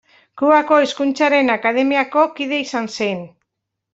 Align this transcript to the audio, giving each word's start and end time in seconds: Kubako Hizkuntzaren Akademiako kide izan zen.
Kubako 0.41 0.77
Hizkuntzaren 0.85 1.51
Akademiako 1.57 2.25
kide 2.39 2.61
izan 2.65 2.91
zen. 2.97 3.21